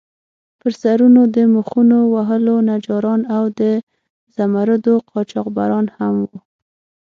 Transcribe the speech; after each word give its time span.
پر 0.59 0.71
سرونو 0.81 1.21
د 1.35 1.37
میخونو 1.53 1.97
وهلو 2.13 2.55
نجاران 2.69 3.21
او 3.37 3.43
د 3.59 3.61
زمُردو 4.35 4.95
قاچاقبران 5.09 5.85
هم 5.97 6.13
وو. 6.27 6.37